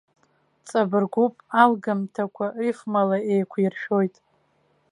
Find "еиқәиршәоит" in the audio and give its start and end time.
3.33-4.15